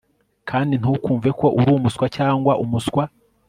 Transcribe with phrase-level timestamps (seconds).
[0.49, 3.03] Kandi ntukumve ko uri umuswa cyangwa umuswa